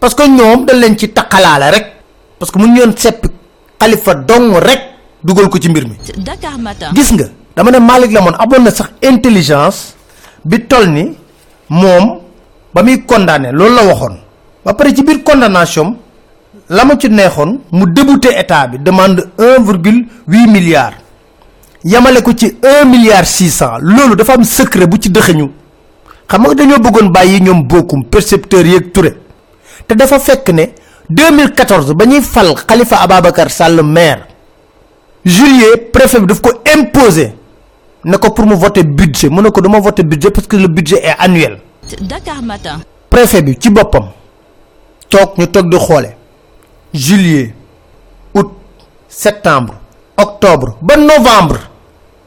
Parce 0.01 0.15
que 0.15 0.27
ñoom 0.29 0.65
dañ 0.67 0.77
leen 0.81 0.99
ci 0.99 1.09
taqalaale 1.11 1.71
rek. 1.71 1.87
Parce 2.39 2.51
que 2.51 2.59
mu 2.59 2.67
ñu 2.69 2.81
yoon 2.81 2.93
seppi 2.97 3.29
Khalifa 3.79 4.15
dong 4.15 4.57
rek 4.57 4.81
dugal 5.23 5.49
ko 5.49 5.59
ci 5.59 5.69
mbir 5.69 5.85
mi. 5.87 5.97
Dakar 6.25 6.59
Matin. 6.59 6.93
gis 6.95 7.13
nga 7.13 7.27
dama 7.57 7.71
ne 7.71 7.79
Malick 7.79 8.13
Lamone 8.13 8.37
amoon 8.39 8.63
na 8.65 8.71
sax 8.71 8.89
intelligence 9.03 9.95
bi 10.45 10.59
ni 10.89 11.15
moom 11.69 12.21
ba 12.75 12.83
muy 12.83 13.05
condamné 13.05 13.53
loolu 13.53 13.75
la 13.75 13.83
waxoon. 13.85 14.17
Ba 14.65 14.73
pare 14.75 14.95
ci 14.95 15.03
biir 15.05 15.23
condamnation 15.23 15.97
la 16.71 16.85
ma 16.85 16.97
ci 16.99 17.09
neexoon 17.11 17.61
mu 17.73 17.85
débouté 17.93 18.29
état 18.39 18.67
bi 18.67 18.79
demande 18.79 19.29
un 19.39 19.63
virgule 19.63 20.07
huit 20.27 20.47
milliards 20.49 20.95
yamale 21.85 22.23
ko 22.23 22.33
ci 22.35 22.57
un 22.63 22.89
milliard 22.89 23.27
six 23.27 23.51
cent. 23.51 23.79
Loolu 23.81 24.17
dafa 24.17 24.33
am 24.35 24.45
secret 24.45 24.87
bu 24.87 24.97
ci 24.99 25.11
dëxëñu. 25.11 25.51
Xam 26.27 26.43
nga 26.43 26.55
dañoo 26.55 26.79
bëggoon 26.79 27.11
bàyyi 27.13 27.41
ñoom 27.43 27.67
bokkum 27.67 28.05
percepteurs 28.05 28.67
yeeg 28.67 28.93
Touré. 28.93 29.15
Te 29.87 29.95
dafa 29.95 30.19
fekk 30.19 30.49
ne 30.51 30.73
2014 31.11 31.93
ba 31.95 32.05
ñuy 32.07 32.23
fal 32.23 32.55
Khalifa 32.67 32.97
Ababacar 33.03 33.51
Sall 33.51 33.83
maire 33.83 34.27
juillet 35.25 35.77
préfet 35.93 36.21
bi 36.21 36.27
daf 36.27 36.41
ko 36.41 36.51
imposer 36.75 37.35
ne 38.05 38.17
ko 38.17 38.31
pour 38.31 38.47
mu 38.47 38.55
voter 38.55 38.85
budget. 38.85 39.29
Mu 39.31 39.43
ne 39.43 39.51
ko 39.51 39.61
dama 39.61 39.81
voter 39.81 40.03
budget 40.05 40.31
parce 40.31 40.47
que 40.47 40.57
le 40.57 40.69
budget 40.69 41.03
est 41.05 41.15
annuel. 41.19 41.59
Dakar 42.01 42.43
Matin. 42.43 42.81
préfet 43.11 43.43
bi 43.43 43.57
ci 43.61 43.69
boppam 43.71 44.07
toog 45.11 45.37
ñu 45.39 45.47
toog 45.49 45.69
di 45.71 45.77
xoole. 45.77 46.17
Juillet 46.95 47.53
août 48.35 48.51
septembre 49.09 49.75
octobre 50.17 50.77
ba 50.81 50.97
novembre 50.97 51.59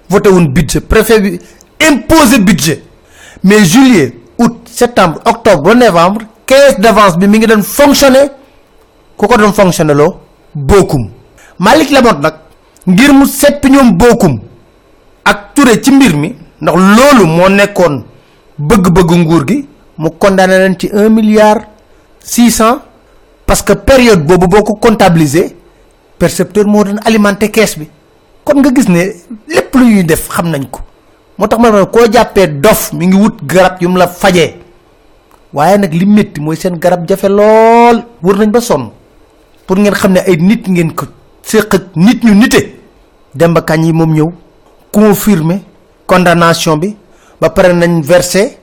voté 0.10 0.30
wun 0.30 0.48
budget. 0.48 0.82
Préfet 0.82 1.20
bi 1.20 1.40
budget. 2.40 2.84
Mais 3.44 3.64
juillet 3.66 4.14
août 4.38 4.56
septembre 4.66 5.20
octobre 5.26 5.64
ba 5.64 5.76
novembre 5.76 6.22
caisse 6.46 6.80
d'avance 6.80 7.18
bi 7.18 7.28
mi 7.28 7.38
ngi 7.40 7.48
doon 7.48 7.62
fonctionner. 7.64 8.30
Ku 9.18 9.28
ko 9.28 9.38
doon 9.38 9.54
fonctionner 9.54 9.94
loo? 9.96 10.16
Bokkum 10.56 11.10
Malick 11.60 11.90
Lamotte 11.92 12.22
nag 12.22 12.34
ngir 12.88 13.14
mu 13.14 13.26
seppi 13.26 13.70
ñoom 13.70 13.98
bokkum 13.98 14.40
mi 16.18 16.36
ndax 16.62 16.76
loolu 16.78 17.26
moo 17.28 17.50
nekkoon 17.50 18.04
bëgg-bëgg 18.58 19.12
nguur 19.18 19.44
gi 19.48 19.68
mu 19.98 20.10
condamné 20.20 20.58
leen 20.58 20.76
ci 20.80 20.90
un 20.94 21.10
milliard 21.10 21.62
six 22.20 22.52
cent 22.52 22.80
parce 23.46 23.62
que 23.62 23.74
période 23.74 24.26
boobu 24.26 24.48
boo 24.48 24.64
comptabiliser 24.64 25.56
percepteur 26.18 26.66
moo 26.66 26.84
doon 26.84 26.98
alimenté 27.06 27.52
caisse 27.52 27.78
kon 28.48 28.64
nga 28.64 28.72
gis 28.72 28.88
ne 28.88 29.04
lépp 29.52 29.76
lu 29.76 29.86
ñuy 29.92 30.04
def 30.08 30.30
xam 30.32 30.48
nañ 30.50 30.64
ko. 30.72 30.80
moo 31.38 31.48
tax 31.48 31.60
ma 31.60 31.86
koo 31.86 32.08
jàppee 32.12 32.48
dof 32.48 32.94
mi 32.94 33.08
ngi 33.08 33.18
wut 33.18 33.38
garab 33.44 33.82
yu 33.82 33.90
mu 33.90 33.98
la 34.00 34.08
fajee. 34.08 34.56
waaye 35.54 35.78
nag 35.78 35.94
li 35.94 36.06
métti 36.06 36.40
mooy 36.40 36.56
seen 36.56 36.80
garab 36.80 37.06
jafe 37.08 37.28
lool. 37.28 37.98
wër 38.24 38.38
nañ 38.38 38.52
ba 38.52 38.62
sonn. 38.62 38.90
pour 39.68 39.78
ngeen 39.78 39.94
xam 39.94 40.12
ne 40.14 40.20
ay 40.20 40.38
nit 40.38 40.64
ngeen 40.68 40.94
ko 40.96 41.06
ak 41.60 41.74
nit 41.96 42.24
ñu 42.24 42.34
nite. 42.34 42.62
Demba 43.36 43.62
Kañ 43.62 43.84
yi 43.86 43.94
moom 43.94 44.14
ñëw 44.14 44.32
confirmer 44.92 45.60
condamnation 46.08 46.78
bi. 46.80 46.96
ba 47.42 47.50
pare 47.50 47.74
nañ 47.74 48.02
versé 48.02 48.58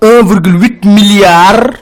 1,8 0.00 0.86
milliard 0.86 1.74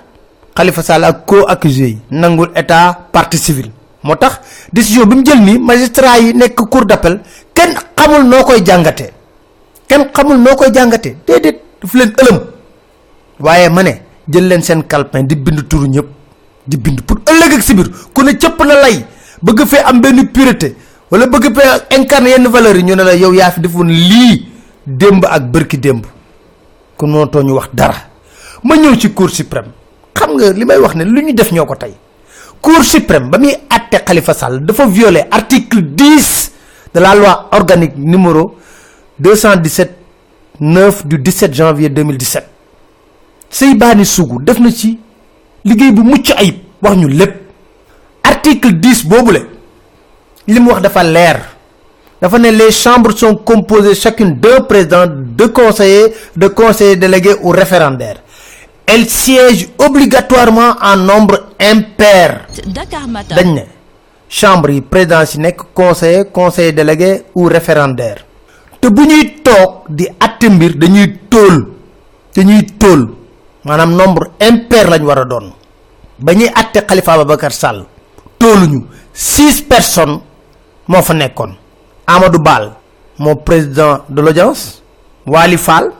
Khalifa 0.55 0.83
Sall 0.83 1.05
ak 1.05 1.25
co-accusé 1.27 1.87
yi 1.89 1.99
nangul 2.11 2.51
état 2.55 2.97
partie 3.13 3.39
civile 3.39 3.71
moo 4.03 4.17
tax 4.17 4.41
décision 4.73 5.07
bi 5.07 5.17
mu 5.17 5.25
jël 5.25 5.41
nii 5.41 5.59
magistrat 5.59 6.21
yi 6.21 6.35
nekk 6.35 6.55
cour 6.71 6.85
d'appel 6.87 7.21
kenn 7.55 7.75
xamul 7.97 8.25
noo 8.29 8.43
koy 8.45 8.63
kenn 9.91 10.05
xamul 10.15 10.39
noo 10.39 10.55
koy 10.57 10.71
jàngatee 10.73 11.17
déedéet 11.27 11.59
daf 11.83 11.95
leen 11.95 12.13
ëlëm. 12.23 12.39
Waaye 13.41 13.69
ma 13.69 13.83
ne 13.83 13.93
jël 14.29 14.47
leen 14.49 14.63
seen 14.63 14.83
calepin 14.87 15.23
di 15.27 15.35
bind 15.37 15.67
turu 15.69 15.87
ñëpp. 15.89 16.07
Di 16.67 16.77
bind 16.77 17.01
pour 17.03 17.19
ëllëg 17.27 17.53
ak 17.57 17.63
si 17.63 17.75
biir. 17.75 17.89
Ku 18.15 18.23
ne 18.23 18.33
cëpp 18.37 18.59
na 18.67 18.75
lay. 18.83 19.05
Bëgg 19.43 19.65
fee 19.67 19.83
am 19.85 20.01
benn 20.01 20.29
pureté. 20.31 20.75
Wala 21.11 21.27
bëgg 21.27 21.55
fee 21.57 21.97
incarner 21.99 22.31
yenn 22.37 22.49
valeurs 22.49 22.77
yi 22.79 22.85
ñu 22.85 22.95
ne 22.95 23.03
la 23.03 23.15
yow 23.17 23.33
yaa 23.33 23.51
fi 23.51 23.61
defoon 23.61 23.89
lii 23.89 24.47
démb 24.87 25.25
ak 25.25 25.43
bërki 25.51 25.79
démb. 25.79 26.05
Kon 26.97 27.09
moo 27.11 27.27
too 27.27 27.43
ñu 27.43 27.53
wax 27.55 27.69
dara. 27.73 27.97
Ma 28.63 28.77
ñëw 28.77 28.95
ci 28.97 29.13
cour 29.13 29.31
suprême. 29.31 29.73
Xam 30.15 30.37
nga 30.37 30.53
li 30.53 30.65
may 30.65 30.79
wax 30.79 30.95
ne 30.95 31.05
lu 31.05 31.23
ñu 31.23 31.33
def 31.33 31.51
ñoo 31.53 31.67
ko 31.67 31.75
tey 31.75 31.95
cour 32.61 32.85
suprême 32.85 33.31
ba 33.31 33.39
muy 33.39 33.55
àtte 33.69 34.03
Khalifa 34.05 34.35
Sall 34.35 34.61
dafa 34.65 34.87
violer 34.87 35.27
article 35.31 35.83
10 35.83 36.53
de 36.95 37.01
la 37.01 37.15
loi 37.15 37.49
organique 37.53 37.97
numéro 37.97 38.57
217 39.19 39.91
9 40.61 41.07
du 41.07 41.19
17 41.19 41.55
janvier 41.55 41.89
2017 41.91 42.45
Seybani 43.51 44.05
Sougou 44.07 44.41
def 44.41 44.59
na 44.61 44.71
ci 44.71 44.99
liggéey 45.65 45.93
bu 45.93 46.03
mucc 46.03 46.31
ayib 46.37 46.57
wax 46.83 46.97
ñu 46.97 47.09
article 48.23 48.73
10 48.81 49.07
boobule 49.07 49.43
li 50.47 50.61
mu 50.61 50.71
wax 50.71 50.83
dafa 50.83 51.03
leer. 51.03 51.41
Les 52.23 52.71
chambres 52.71 53.17
sont 53.17 53.35
composées 53.37 53.95
chacune 53.95 54.35
d'un 54.39 54.61
président 54.61 55.07
de 55.09 55.47
conseillers 55.47 56.13
de 56.37 56.49
conseillers 56.49 56.97
délégués 56.97 57.35
ou 57.43 57.49
référendaires 57.51 58.21
elles 58.93 59.09
siègent 59.09 59.69
obligatoirement 59.79 60.75
en 60.83 60.97
nombre 60.97 61.37
impair. 61.61 62.47
Dañ 63.37 63.55
ne 63.55 63.63
chambre 64.29 64.71
yi 64.73 64.81
président 64.81 65.25
si 65.27 65.39
nekk 65.39 65.63
conseiller 65.75 66.25
conseiller 66.33 66.73
délégué 66.73 67.25
ou 67.35 67.45
référendaire. 67.49 68.25
Te 68.81 68.89
bu 68.89 69.07
ñuy 69.07 69.43
toog 69.47 69.71
di 69.89 70.07
atte 70.19 70.49
mbir 70.51 70.75
dañuy 70.79 71.19
tóol 71.29 71.57
dañuy 72.35 72.63
tóol. 72.79 73.03
Maanaam 73.65 73.95
nombre 73.95 74.31
impair 74.41 74.89
lañ 74.89 75.03
war 75.05 75.19
a 75.19 75.25
doon. 75.25 75.53
Ba 76.19 76.33
ñuy 76.35 76.51
atte 76.55 76.85
Khalifa 76.87 77.13
Ababacar 77.15 77.53
Sall 77.53 77.87
tóoluñu. 78.39 78.87
Six 79.13 79.63
personnes 79.63 80.21
moo 80.87 81.03
fa 81.03 81.15
nekkoon. 81.15 81.57
Amadou 82.07 82.41
Bal 82.43 82.73
moo 83.19 83.37
président 83.37 84.01
de 84.09 84.21
l'audience. 84.23 84.83
Wali 85.27 85.57
Fall 85.59 85.93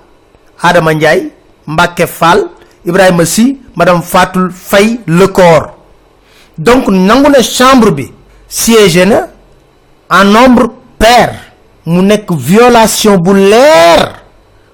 Adama 0.63 0.95
Ndiaye 0.95 1.31
Mbacke 1.67 2.07
Fall 2.07 2.49
Ibrahima 2.85 3.25
Sy 3.27 3.59
madame 3.77 4.03
Fatou 4.03 4.51
Faye 4.51 5.01
Lecor. 5.07 5.77
Donc 6.59 6.89
nangu 6.89 7.31
ne 7.31 7.43
chambre 7.43 7.91
bi 7.91 8.13
siégé 8.49 9.05
na 9.07 9.29
en 10.11 10.25
nombre 10.25 10.69
pair. 10.99 11.31
Mu 11.87 12.03
nekk 12.03 12.31
violation 12.33 13.17
bu 13.19 13.33
leer 13.35 14.23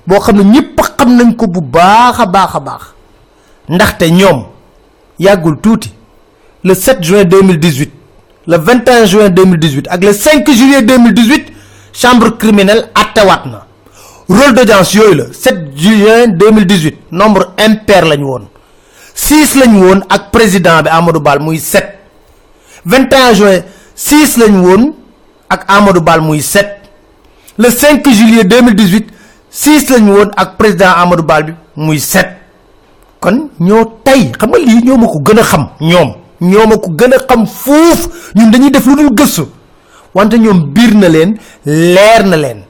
boo 0.07 0.19
xam 0.21 0.37
ne 0.37 0.43
ñëpp 0.45 0.81
xam 0.99 1.17
nañ 1.17 1.35
ko 1.37 1.47
bu 1.47 1.61
baax 1.61 2.21
a 2.21 2.27
baax 2.27 2.83
ndaxte 3.69 4.11
ñoom 4.11 4.45
le 6.65 6.75
7 6.75 7.03
juin 7.03 7.25
2018 7.25 7.91
le 8.49 8.57
21 8.59 9.05
juin 9.07 9.29
2018 9.31 9.87
ak 9.89 10.05
le 10.05 10.13
5 10.13 10.51
juillet 10.51 10.83
2018 10.83 11.53
chambre 11.93 12.31
criminelle 12.39 12.89
attewaat 12.95 13.47
na 13.47 13.66
rôle 14.29 14.55
d'audience 14.55 14.95
yooyu 14.95 15.15
la. 15.15 15.25
7 15.33 15.77
juin 15.77 16.27
2018 16.29 16.95
nombre 17.13 17.53
impair 17.59 18.05
lañu 18.05 18.25
woon. 18.27 18.47
6 19.15 19.55
lañu 19.57 19.81
woon 19.85 20.01
ak 20.09 20.31
président 20.31 20.83
bi 20.83 20.89
Amadou 20.91 21.21
Bal 21.21 21.41
muy 21.41 21.59
7 21.59 21.95
21 22.85 23.35
juin 23.35 23.63
6 23.95 24.37
lañu 24.39 24.61
woon 24.67 24.93
ak 25.49 25.65
Amadou 25.69 26.01
Bal 26.03 26.21
muy 26.21 26.41
7 26.43 26.67
le 27.59 27.71
5 27.71 28.05
juillet 28.13 28.45
2018 28.45 29.07
6 29.51 29.91
lañu 29.91 30.13
woon 30.13 30.31
ak 30.37 30.57
président 30.59 30.93
Amadou 30.97 31.23
Bal 31.25 31.45
bi 31.45 31.53
muy 31.77 31.99
7 31.99 32.29
kon 33.21 33.49
ñoo 33.61 33.85
tey 34.05 34.33
xam 34.39 34.51
nga 34.51 34.59
lii 34.59 34.83
ñoo 34.85 34.97
ma 34.99 35.07
ko 35.07 35.19
gën 35.25 35.39
a 35.39 35.43
xam 35.43 35.69
ñoom. 35.81 36.13
ñoo 36.41 36.67
ma 36.67 36.77
ko 36.77 36.91
gën 36.99 37.15
a 37.15 37.19
xam 37.29 37.47
fuuf. 37.47 38.09
ñun 38.35 38.51
dañuy 38.51 38.71
def 38.71 38.85
lu 38.87 38.97
dul 38.97 39.15
gëstu. 39.15 39.45
wante 40.15 40.35
ñoom 40.39 40.73
biir 40.75 40.95
na 40.95 41.09
leen 41.09 41.39
leer 41.65 42.25
na 42.27 42.37
leen 42.37 42.66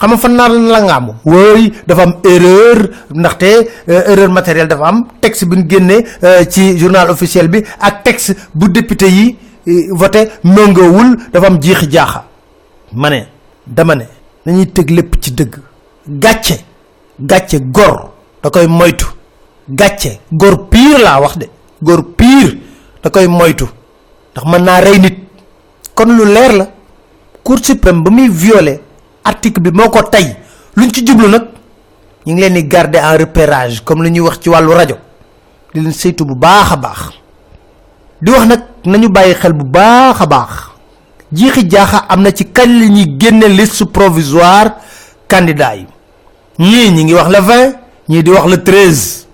xam 0.00 0.10
nga 0.10 0.18
fan 0.18 0.34
naa 0.36 0.48
la 0.48 0.80
nga 0.82 0.94
am 0.94 1.06
wooy 1.24 1.72
dafa 1.86 2.02
am 2.02 2.14
erreur. 2.24 2.78
Ndaxte 3.10 3.68
erreur 3.86 4.30
matérielle 4.30 4.68
dafa 4.68 4.86
am 4.86 5.06
texte 5.20 5.44
bi 5.46 5.56
ñu 5.56 5.68
génnee 5.68 6.04
ci 6.50 6.76
journal 6.78 7.10
officiel 7.10 7.48
bi 7.48 7.62
ak 7.80 8.02
texte 8.02 8.36
bu 8.54 8.68
député 8.68 9.06
yi 9.08 9.36
voté 9.90 10.28
méngoowul 10.44 11.16
dafa 11.32 11.46
am 11.46 11.58
jiixi 11.62 11.88
jaaxa. 11.90 12.24
Ma 12.92 13.10
ne 13.10 13.26
dama 13.66 13.94
ne 13.94 14.04
nañuy 14.46 14.66
teg 14.72 14.90
lépp 14.90 15.14
ci 15.20 15.30
dëgg. 15.32 15.56
Gàcce 16.08 16.60
gàcce 17.18 17.56
gor 17.72 18.10
da 18.42 18.50
koy 18.50 18.66
moytu. 18.66 19.06
Gàcce 19.68 20.18
gor 20.32 20.68
pire 20.68 20.98
laa 21.02 21.20
wax 21.20 21.38
de. 21.38 21.48
Gor 21.82 22.04
pire 22.16 22.58
da 23.02 23.10
koy 23.10 23.26
moytu. 23.26 23.66
Ndax 24.32 24.44
mën 24.46 24.64
naa 24.64 24.80
rey 24.80 24.98
nit. 24.98 25.18
Kon 25.94 26.06
lu 26.16 26.24
leer 26.24 26.52
la. 26.52 26.66
Cour 27.44 27.58
ba 27.82 28.10
muy 28.10 28.28
violer 28.28 28.80
article 29.24 29.60
bi 29.60 29.70
moo 29.72 29.88
ko 29.90 30.02
tey 30.02 30.36
luñ 30.76 30.90
ci 30.92 31.02
jublu 31.06 31.28
nag 31.28 31.44
ñu 32.26 32.32
ngi 32.34 32.48
leen 32.48 32.68
garder 32.68 33.00
en 33.04 33.16
repérage 33.18 33.82
comme 33.84 34.02
lu 34.04 34.20
wax 34.20 34.38
ci 34.40 34.48
wàllu 34.48 34.72
rajo. 34.72 34.96
Di 35.74 35.80
leen 35.80 35.92
saytu 35.92 36.24
bu 36.24 36.34
baax 36.34 36.72
a 36.72 36.76
baax. 36.76 37.00
Di 38.20 38.30
wax 38.30 38.46
nag 38.46 38.60
nañu 38.84 39.08
bàyyi 39.08 39.34
xel 39.34 39.52
bu 39.52 39.64
baax 39.64 40.20
a 40.20 40.26
baax. 40.26 40.50
Jiixi 41.32 41.66
jaaxa 41.68 42.06
am 42.08 42.22
na 42.22 42.30
ci 42.32 42.44
kañ 42.52 42.68
la 42.80 42.86
ñuy 42.86 43.16
génne 43.18 43.46
liste 43.48 43.84
provisoire 43.86 44.70
candidat 45.28 45.76
yi. 45.76 45.86
Ñii 46.58 46.90
ñi 46.92 47.04
ngi 47.04 47.14
wax 47.14 47.28
le 47.28 47.40
20 47.40 47.76
ñii 48.08 48.22
di 48.22 48.30
wax 48.30 48.46
le 48.46 48.56
13 48.62 49.26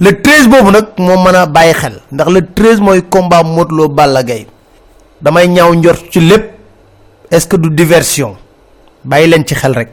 le 0.00 0.10
13 0.20 0.48
boobu 0.48 0.70
nag 0.70 0.86
moo 0.98 1.16
mën 1.22 1.34
a 1.34 1.46
bàyyi 1.46 1.74
xel 1.74 2.00
ndax 2.12 2.28
le 2.30 2.40
13 2.54 2.80
mooy 2.80 3.02
combat 3.08 3.42
Modou 3.44 3.76
Lo 3.76 3.88
Balla 3.88 4.22
Gaye. 4.22 4.46
Damay 5.20 5.48
ñaaw 5.48 5.74
njort 5.74 6.10
ci 6.10 6.20
lépp. 6.20 6.58
Est-ce 7.30 7.46
que 7.46 7.56
du 7.56 7.68
diversion 7.70 8.36
bàyyi 9.04 9.28
leen 9.30 9.44
ci 9.46 9.54
xel 9.54 9.72
rek. 9.74 9.88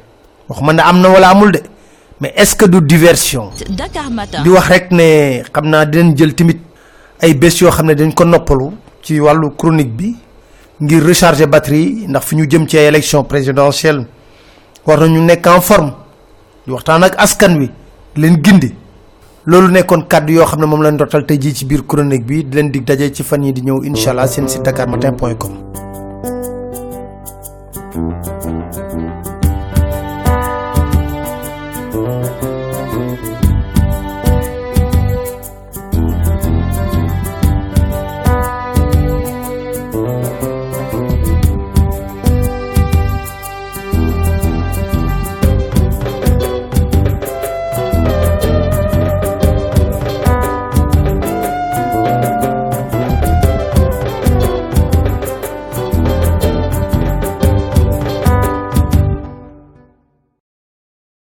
wax 0.49 0.61
ma 0.61 0.73
ne 0.73 0.81
am 0.81 0.99
na 1.01 1.09
wala 1.09 1.29
amul 1.29 1.51
de 1.51 1.59
mais 2.21 2.33
est-ce 2.37 2.55
que 2.55 2.65
du 2.65 2.79
diversion? 2.81 3.49
Dakar 3.69 4.05
di 4.43 4.49
wax 4.49 4.67
rek 4.67 4.91
ne 4.91 5.41
xam 5.53 5.65
naa 5.69 5.85
dinañ 5.85 6.15
jël 6.17 6.33
tamit 6.35 6.59
ay 7.21 7.33
bés 7.33 7.59
yoo 7.61 7.71
xam 7.71 7.87
ne 7.87 7.93
dañ 7.93 8.13
ko 8.13 8.23
noppalu 8.25 8.71
ci 9.01 9.19
wàllu 9.19 9.51
chronique 9.57 9.95
bi 9.95 10.15
ngir 10.81 11.03
recharger 11.03 11.47
batterie 11.47 12.07
ndax 12.07 12.23
fi 12.25 12.35
ñu 12.35 12.45
jëm 12.49 12.67
ci 12.67 12.77
ay 12.77 12.85
élection 12.87 13.23
présidentielle 13.23 14.05
war 14.85 14.99
nañu 14.99 15.21
nekk 15.21 15.47
en 15.47 15.61
forme. 15.61 15.93
di 16.65 16.71
waxtaan 16.71 17.03
ak 17.03 17.15
askan 17.17 17.57
wi 17.59 17.69
leen 18.15 18.41
gindi. 18.43 18.73
loolu 19.45 19.67
nekkoon 19.71 20.07
kàddu 20.07 20.33
yoo 20.33 20.45
xam 20.45 20.59
ne 20.59 20.65
moom 20.65 20.81
lañ 20.81 20.97
dootal 20.97 21.25
tey 21.25 21.37
jii 21.37 21.53
ci 21.53 21.65
biir 21.65 21.85
chronique 21.87 22.25
bi 22.25 22.43
di 22.43 22.55
leen 22.55 22.71
dig 22.71 22.83
daje 22.83 23.11
ci 23.13 23.23
fan 23.23 23.43
yi 23.43 23.53
di 23.53 23.61
ñëw 23.61 23.83
incha 23.85 24.09
allah 24.11 24.27
seen 24.27 24.47
site 24.47 24.71
point 25.17 25.37
com 25.37 25.84